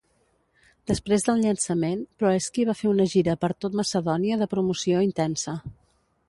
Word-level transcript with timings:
Després 0.91 1.25
del 1.27 1.43
llançament, 1.43 2.01
Proeski 2.23 2.65
va 2.71 2.75
fer 2.79 2.89
una 2.93 3.07
gira 3.13 3.37
per 3.45 3.51
tot 3.67 3.77
Macedònia 3.83 4.41
de 4.45 4.49
promoció 4.55 5.05
intensa. 5.11 5.55